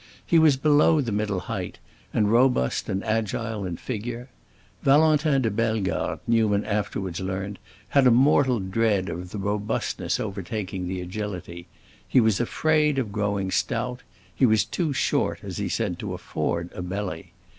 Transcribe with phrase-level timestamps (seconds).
[0.25, 1.77] He was below the middle height,
[2.11, 4.29] and robust and agile in figure.
[4.81, 11.01] Valentin de Bellegarde, Newman afterwards learned, had a mortal dread of the robustness overtaking the
[11.01, 11.67] agility;
[12.07, 14.01] he was afraid of growing stout;
[14.33, 17.33] he was too short, as he said, to afford a belly.